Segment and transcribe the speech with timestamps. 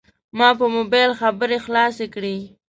[0.37, 2.35] ما په موبایل خبرې خلاصې کړې.